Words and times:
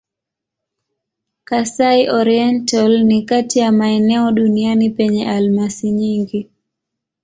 Kasai-Oriental 1.43 3.03
ni 3.03 3.21
kati 3.21 3.59
ya 3.59 3.71
maeneo 3.71 4.31
duniani 4.31 4.89
penye 4.89 5.29
almasi 5.29 5.91
nyingi. 5.91 6.49